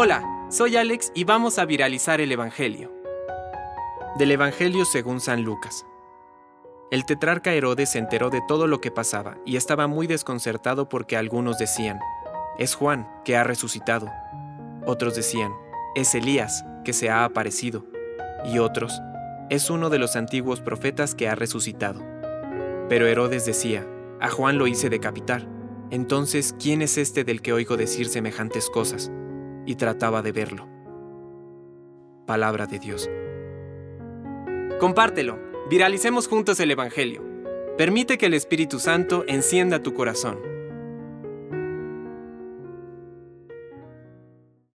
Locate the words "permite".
37.76-38.16